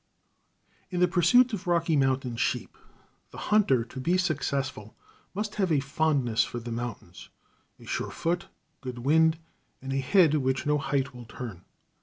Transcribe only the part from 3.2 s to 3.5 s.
the